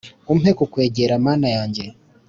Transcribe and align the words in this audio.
Umpe 0.31 0.49
kukwegera 0.57 1.13
mana 1.25 1.47
yanjye 1.55 1.83